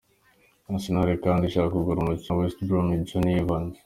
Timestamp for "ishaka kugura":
1.45-1.99